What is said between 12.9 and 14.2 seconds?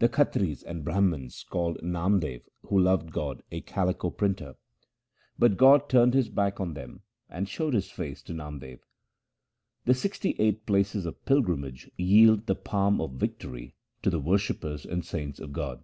of victory 1 to the